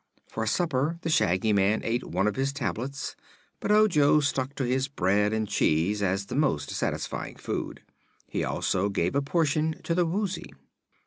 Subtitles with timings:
[0.31, 3.15] For supper the Shaggy Man ate one of his tablets,
[3.59, 7.83] but Ojo stuck to his bread and cheese as the most satisfying food.
[8.25, 10.51] He also gave a portion to the Woozy.